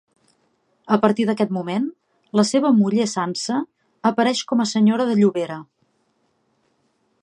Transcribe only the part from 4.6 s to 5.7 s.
a senyora de Llobera.